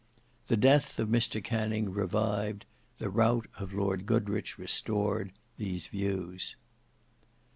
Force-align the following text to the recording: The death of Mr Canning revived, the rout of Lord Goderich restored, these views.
The 0.47 0.57
death 0.57 0.97
of 0.97 1.09
Mr 1.09 1.43
Canning 1.43 1.89
revived, 1.91 2.65
the 2.97 3.11
rout 3.11 3.47
of 3.59 3.71
Lord 3.71 4.07
Goderich 4.07 4.57
restored, 4.57 5.31
these 5.59 5.85
views. 5.85 6.55